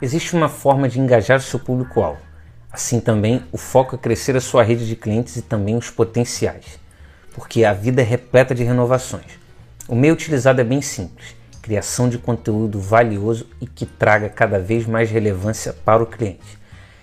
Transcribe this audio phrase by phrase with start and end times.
[0.00, 2.20] Existe uma forma de engajar o seu público-alvo.
[2.70, 6.78] Assim também, o foco é crescer a sua rede de clientes e também os potenciais,
[7.34, 9.38] porque a vida é repleta de renovações.
[9.88, 14.86] O meio utilizado é bem simples: criação de conteúdo valioso e que traga cada vez
[14.86, 16.58] mais relevância para o cliente.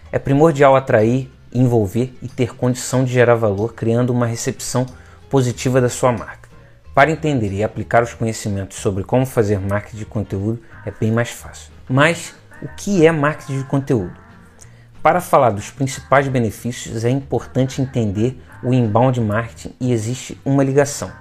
[0.09, 4.86] É primordial atrair, envolver e ter condição de gerar valor, criando uma recepção
[5.30, 6.48] positiva da sua marca.
[6.93, 11.30] Para entender e aplicar os conhecimentos sobre como fazer marketing de conteúdo é bem mais
[11.30, 11.70] fácil.
[11.89, 14.14] Mas o que é marketing de conteúdo?
[15.04, 21.12] Para falar dos principais benefícios, é importante entender o inbound marketing e existe uma ligação.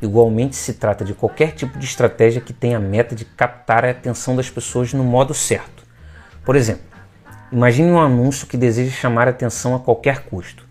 [0.00, 3.90] Igualmente, se trata de qualquer tipo de estratégia que tenha a meta de captar a
[3.90, 5.84] atenção das pessoas no modo certo.
[6.44, 6.84] Por exemplo,
[7.52, 10.64] imagine um anúncio que deseja chamar a atenção a qualquer custo.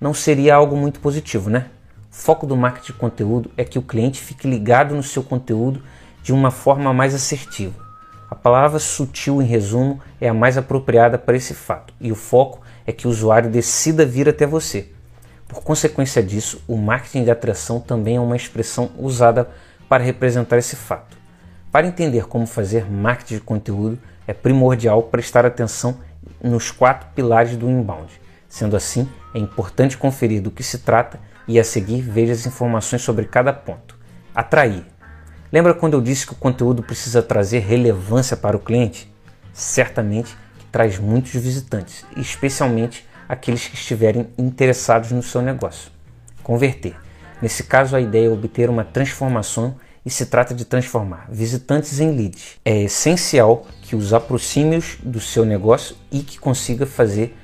[0.00, 1.66] Não seria algo muito positivo, né?
[2.10, 5.82] O foco do marketing de conteúdo é que o cliente fique ligado no seu conteúdo
[6.22, 7.87] de uma forma mais assertiva.
[8.30, 12.60] A palavra sutil, em resumo, é a mais apropriada para esse fato, e o foco
[12.86, 14.90] é que o usuário decida vir até você.
[15.48, 19.48] Por consequência disso, o marketing de atração também é uma expressão usada
[19.88, 21.16] para representar esse fato.
[21.72, 25.98] Para entender como fazer marketing de conteúdo, é primordial prestar atenção
[26.42, 28.12] nos quatro pilares do inbound.
[28.46, 33.00] Sendo assim, é importante conferir do que se trata e a seguir veja as informações
[33.00, 33.96] sobre cada ponto.
[34.34, 34.84] Atrair.
[35.50, 39.10] Lembra quando eu disse que o conteúdo precisa trazer relevância para o cliente?
[39.52, 40.36] Certamente
[40.70, 45.90] traz muitos visitantes, especialmente aqueles que estiverem interessados no seu negócio.
[46.42, 46.96] Converter.
[47.40, 52.14] Nesse caso, a ideia é obter uma transformação e se trata de transformar visitantes em
[52.14, 52.58] leads.
[52.62, 57.34] É essencial que os aproxime do seu negócio e que consiga fazer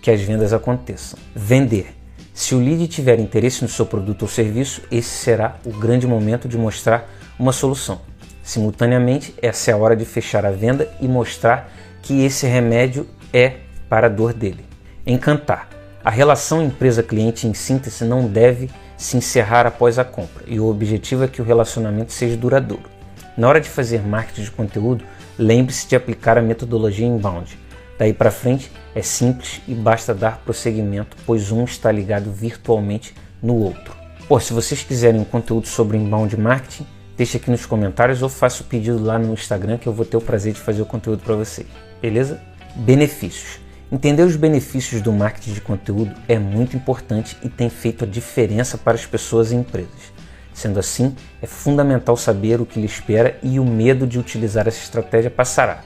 [0.00, 1.18] que as vendas aconteçam.
[1.34, 1.94] Vender.
[2.32, 6.48] Se o lead tiver interesse no seu produto ou serviço, esse será o grande momento
[6.48, 7.06] de mostrar
[7.42, 8.00] uma solução.
[8.40, 13.56] Simultaneamente, essa é a hora de fechar a venda e mostrar que esse remédio é
[13.88, 14.64] para a dor dele.
[15.04, 15.68] Encantar.
[16.04, 21.24] A relação empresa-cliente em síntese não deve se encerrar após a compra e o objetivo
[21.24, 22.88] é que o relacionamento seja duradouro.
[23.36, 25.04] Na hora de fazer marketing de conteúdo,
[25.36, 27.58] lembre-se de aplicar a metodologia inbound.
[27.98, 33.56] Daí para frente é simples e basta dar prosseguimento, pois um está ligado virtualmente no
[33.56, 33.96] outro.
[34.28, 36.86] Pô, se vocês quiserem um conteúdo sobre inbound marketing,
[37.22, 40.16] deixe aqui nos comentários ou faça o pedido lá no Instagram que eu vou ter
[40.16, 41.68] o prazer de fazer o conteúdo para vocês.
[42.00, 42.42] Beleza?
[42.74, 43.60] Benefícios.
[43.92, 48.76] Entender os benefícios do marketing de conteúdo é muito importante e tem feito a diferença
[48.76, 50.12] para as pessoas e empresas.
[50.52, 54.82] Sendo assim, é fundamental saber o que lhe espera e o medo de utilizar essa
[54.82, 55.84] estratégia passará.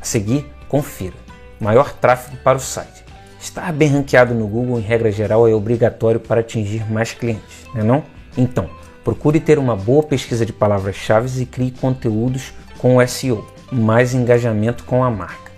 [0.00, 1.16] A seguir, confira.
[1.60, 3.04] Maior tráfego para o site.
[3.38, 7.80] Estar bem ranqueado no Google, em regra geral, é obrigatório para atingir mais clientes, não
[7.80, 8.04] é não?
[8.38, 14.14] Então, procure ter uma boa pesquisa de palavras-chave e crie conteúdos com o SEO, mais
[14.14, 15.50] engajamento com a marca.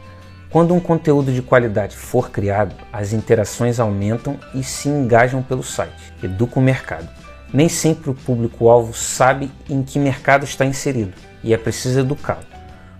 [0.50, 6.12] Quando um conteúdo de qualidade for criado, as interações aumentam e se engajam pelo site.
[6.22, 7.08] Educa o mercado.
[7.52, 12.44] Nem sempre o público-alvo sabe em que mercado está inserido e é preciso educá-lo.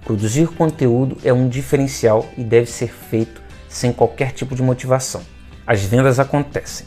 [0.05, 5.23] Produzir conteúdo é um diferencial e deve ser feito sem qualquer tipo de motivação.
[5.67, 6.87] As vendas acontecem.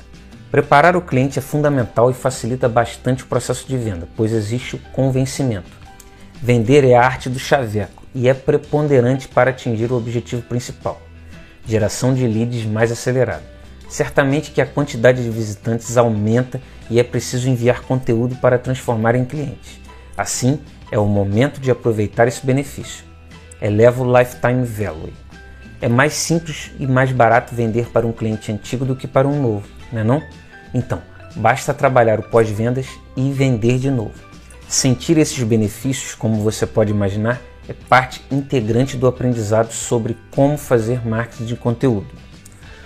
[0.55, 4.79] Preparar o cliente é fundamental e facilita bastante o processo de venda, pois existe o
[4.93, 5.69] convencimento.
[6.41, 11.01] Vender é a arte do chaveco e é preponderante para atingir o objetivo principal,
[11.67, 13.43] geração de leads mais acelerada.
[13.89, 19.25] Certamente que a quantidade de visitantes aumenta e é preciso enviar conteúdo para transformar em
[19.25, 19.81] clientes.
[20.17, 23.03] Assim, é o momento de aproveitar esse benefício.
[23.61, 25.11] Eleva o lifetime value.
[25.81, 29.41] É mais simples e mais barato vender para um cliente antigo do que para um
[29.41, 30.44] novo, não é não?
[30.75, 31.01] Então,
[31.37, 34.11] basta trabalhar o pós-vendas e vender de novo.
[34.67, 41.07] Sentir esses benefícios, como você pode imaginar, é parte integrante do aprendizado sobre como fazer
[41.07, 42.07] marketing de conteúdo.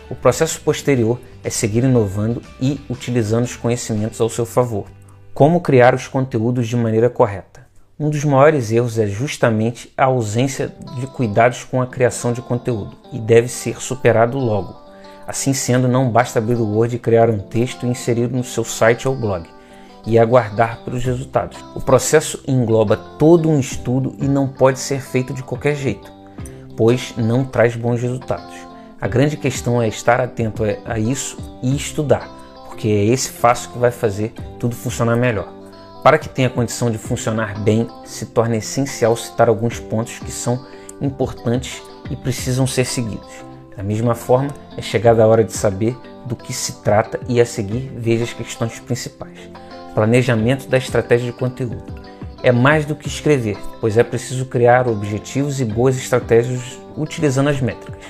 [0.07, 4.85] O processo posterior é seguir inovando e utilizando os conhecimentos ao seu favor.
[5.33, 7.67] Como criar os conteúdos de maneira correta?
[7.99, 12.95] Um dos maiores erros é justamente a ausência de cuidados com a criação de conteúdo
[13.11, 14.88] e deve ser superado logo.
[15.29, 18.63] Assim sendo, não basta abrir o Word e criar um texto e inserir no seu
[18.63, 19.47] site ou blog
[20.03, 21.63] e aguardar pelos resultados.
[21.75, 26.11] O processo engloba todo um estudo e não pode ser feito de qualquer jeito,
[26.75, 28.55] pois não traz bons resultados.
[28.99, 32.27] A grande questão é estar atento a isso e estudar,
[32.65, 35.47] porque é esse passo que vai fazer tudo funcionar melhor.
[36.03, 40.65] Para que tenha condição de funcionar bem, se torna essencial citar alguns pontos que são
[40.99, 43.47] importantes e precisam ser seguidos.
[43.79, 47.45] Da mesma forma, é chegada a hora de saber do que se trata e a
[47.45, 49.39] seguir veja as questões principais
[49.95, 51.81] planejamento da estratégia de conteúdo.
[52.43, 57.61] é mais do que escrever, pois é preciso criar objetivos e boas estratégias utilizando as
[57.61, 58.03] métricas.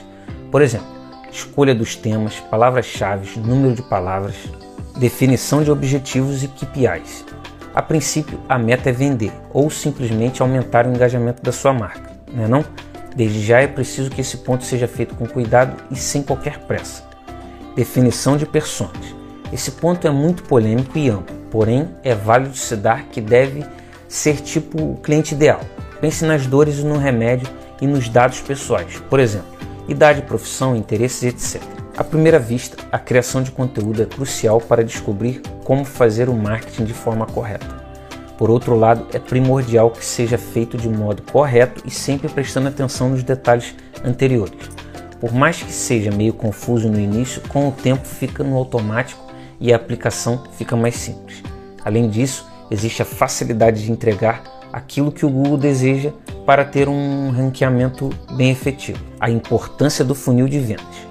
[0.52, 0.88] Por exemplo,
[1.32, 4.36] escolha dos temas, palavras-chave, número de palavras,
[4.98, 7.26] definição de objetivos e KPIs.
[7.76, 12.44] A princípio, a meta é vender ou simplesmente aumentar o engajamento da sua marca, não
[12.44, 12.66] é não?
[13.20, 17.04] Desde já é preciso que esse ponto seja feito com cuidado e sem qualquer pressa.
[17.76, 19.14] Definição de personas.
[19.52, 23.66] Esse ponto é muito polêmico e amplo, porém é válido se dar que deve
[24.08, 25.60] ser tipo o cliente ideal.
[26.00, 27.50] Pense nas dores e no remédio
[27.82, 29.50] e nos dados pessoais, por exemplo,
[29.90, 31.62] idade, profissão, interesses, etc.
[31.98, 36.86] À primeira vista, a criação de conteúdo é crucial para descobrir como fazer o marketing
[36.86, 37.89] de forma correta.
[38.40, 43.10] Por outro lado, é primordial que seja feito de modo correto e sempre prestando atenção
[43.10, 44.70] nos detalhes anteriores.
[45.20, 49.22] Por mais que seja meio confuso no início, com o tempo fica no automático
[49.60, 51.44] e a aplicação fica mais simples.
[51.84, 56.14] Além disso, existe a facilidade de entregar aquilo que o Google deseja
[56.46, 59.04] para ter um ranqueamento bem efetivo.
[59.20, 61.10] A importância do funil de vendas.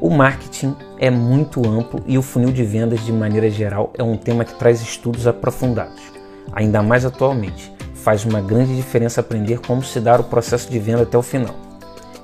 [0.00, 4.16] O marketing é muito amplo e o funil de vendas, de maneira geral, é um
[4.16, 6.17] tema que traz estudos aprofundados.
[6.52, 11.02] Ainda mais atualmente, faz uma grande diferença aprender como se dar o processo de venda
[11.02, 11.54] até o final.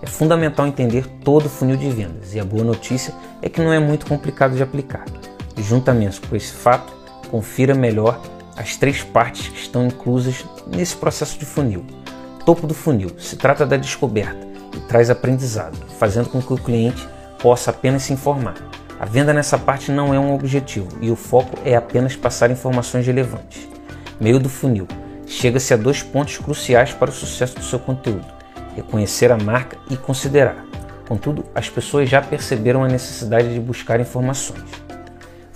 [0.03, 3.73] É fundamental entender todo o funil de vendas e a boa notícia é que não
[3.73, 5.05] é muito complicado de aplicar.
[5.57, 6.93] Juntamente com esse fato,
[7.31, 8.21] confira melhor
[8.57, 11.85] as três partes que estão inclusas nesse processo de funil.
[12.45, 17.09] Topo do funil se trata da descoberta e traz aprendizado, fazendo com que o cliente
[17.41, 18.55] possa apenas se informar.
[19.01, 23.07] A venda nessa parte não é um objetivo e o foco é apenas passar informações
[23.07, 23.74] relevantes.
[24.21, 24.87] Meio do funil
[25.27, 28.27] chega-se a dois pontos cruciais para o sucesso do seu conteúdo:
[28.75, 30.65] reconhecer a marca e considerar.
[31.09, 34.85] Contudo, as pessoas já perceberam a necessidade de buscar informações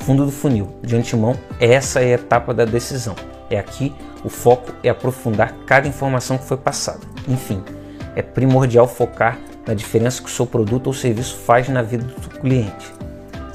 [0.09, 0.75] fundo do funil.
[0.83, 3.15] De antemão, essa é a etapa da decisão.
[3.51, 3.95] É aqui
[4.25, 7.01] o foco é aprofundar cada informação que foi passada.
[7.29, 7.63] Enfim,
[8.17, 12.41] é primordial focar na diferença que o seu produto ou serviço faz na vida do
[12.41, 12.98] cliente.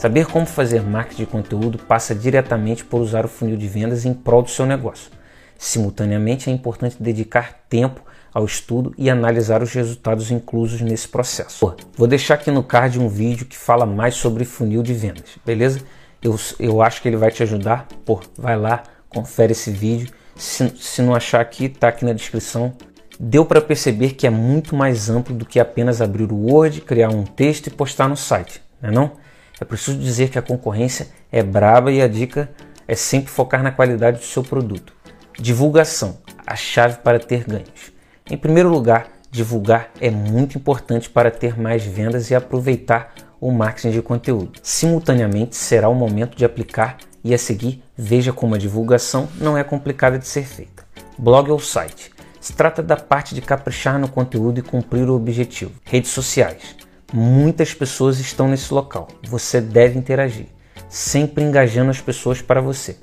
[0.03, 4.13] Saber como fazer marketing de conteúdo passa diretamente por usar o funil de vendas em
[4.13, 5.09] prol do seu negócio.
[5.57, 8.01] Simultaneamente, é importante dedicar tempo
[8.33, 11.73] ao estudo e analisar os resultados inclusos nesse processo.
[11.95, 15.79] Vou deixar aqui no card um vídeo que fala mais sobre funil de vendas, beleza?
[16.21, 17.87] Eu, eu acho que ele vai te ajudar.
[18.03, 20.09] Pô, vai lá, confere esse vídeo.
[20.35, 22.73] Se, se não achar aqui, tá aqui na descrição.
[23.17, 27.07] Deu para perceber que é muito mais amplo do que apenas abrir o Word, criar
[27.07, 29.22] um texto e postar no site, não é não?
[29.59, 32.49] É preciso dizer que a concorrência é braba e a dica
[32.87, 34.93] é sempre focar na qualidade do seu produto.
[35.39, 37.91] Divulgação, a chave para ter ganhos.
[38.29, 43.91] Em primeiro lugar, divulgar é muito importante para ter mais vendas e aproveitar o marketing
[43.91, 44.59] de conteúdo.
[44.61, 49.63] Simultaneamente, será o momento de aplicar e a seguir, veja como a divulgação não é
[49.63, 50.83] complicada de ser feita.
[51.17, 52.11] Blog ou site.
[52.39, 55.71] Se trata da parte de caprichar no conteúdo e cumprir o objetivo.
[55.85, 56.75] Redes sociais.
[57.15, 59.07] Muitas pessoas estão nesse local.
[59.29, 60.47] Você deve interagir,
[60.89, 62.97] sempre engajando as pessoas para você.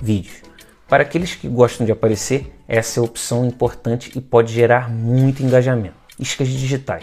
[0.00, 0.42] Vídeos.
[0.88, 5.42] Para aqueles que gostam de aparecer, essa é a opção importante e pode gerar muito
[5.42, 5.96] engajamento.
[6.20, 7.02] Iscas digitais.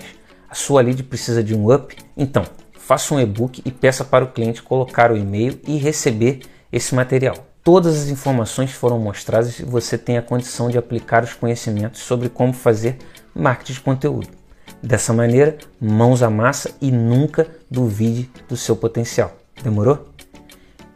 [0.50, 1.94] A sua lead precisa de um up?
[2.16, 2.46] Então,
[2.80, 6.40] faça um e-book e peça para o cliente colocar o e-mail e receber
[6.72, 7.36] esse material.
[7.66, 12.30] Todas as informações foram mostradas e você tem a condição de aplicar os conhecimentos sobre
[12.30, 12.98] como fazer
[13.36, 14.45] marketing de conteúdo.
[14.82, 19.36] Dessa maneira, mãos à massa e nunca duvide do seu potencial.
[19.64, 20.10] Demorou?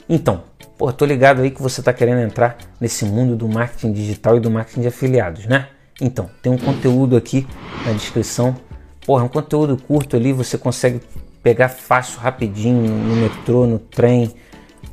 [0.08, 0.44] Então,
[0.78, 4.40] pô, tô ligado aí que você está querendo entrar nesse mundo do marketing digital e
[4.40, 5.70] do marketing de afiliados, né?
[6.02, 7.48] Então, tem um conteúdo aqui
[7.86, 8.56] na descrição.
[9.06, 11.02] Porra, é um conteúdo curto ali, você consegue
[11.42, 14.34] pegar fácil, rapidinho, no metrô, no trem,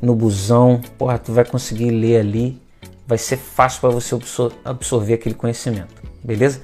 [0.01, 0.81] no busão.
[0.97, 2.61] Porra, tu vai conseguir ler ali.
[3.05, 4.17] Vai ser fácil para você
[4.65, 5.95] absorver aquele conhecimento.
[6.23, 6.61] Beleza?